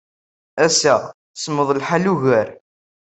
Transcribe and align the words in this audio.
Ass-a, 0.65 0.95
semmeḍ 1.35 1.69
lḥal 1.79 2.05
ugar. 2.13 2.49